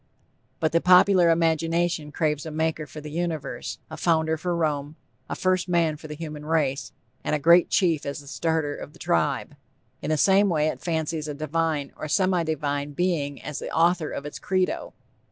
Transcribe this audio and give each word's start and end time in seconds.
But 0.59 0.71
the 0.71 0.81
popular 0.81 1.29
imagination 1.29 2.11
craves 2.11 2.47
a 2.47 2.49
Maker 2.49 2.87
for 2.87 2.99
the 3.01 3.11
Universe, 3.11 3.77
a 3.87 3.95
founder 3.95 4.35
for 4.35 4.55
Rome, 4.55 4.95
a 5.29 5.35
first 5.35 5.69
man 5.69 5.95
for 5.95 6.07
the 6.07 6.15
human 6.15 6.43
race, 6.43 6.91
and 7.23 7.35
a 7.35 7.37
great 7.37 7.69
chief 7.69 8.03
as 8.03 8.19
the 8.19 8.25
starter 8.25 8.75
of 8.75 8.93
the 8.93 8.97
tribe. 8.97 9.55
In 10.01 10.09
the 10.09 10.17
same 10.17 10.49
way 10.49 10.69
it 10.69 10.81
fancies 10.81 11.27
a 11.27 11.35
divine, 11.35 11.91
or 11.95 12.07
semi 12.07 12.41
divine 12.43 12.93
being 12.93 13.39
as 13.43 13.59
the 13.59 13.69
author 13.69 14.09
of 14.09 14.25
its 14.25 14.39
_credo. 14.39 14.93